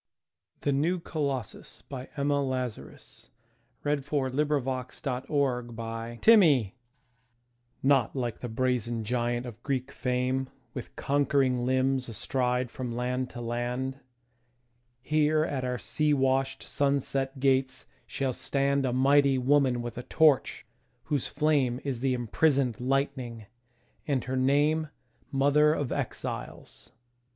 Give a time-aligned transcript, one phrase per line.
[0.61, 3.29] The New Colossus Emma Lazarus
[3.85, 3.99] NOT
[4.33, 4.47] like
[8.39, 13.99] the brazen giant of Greek fame, With conquering limbs astride from land to land;
[15.03, 20.65] Here at our sea washed, sunset gates shall standA mighty woman with a torch,
[21.03, 23.45] whose flameIs the imprisoned lightning,
[24.07, 26.89] and her nameMother of Exiles.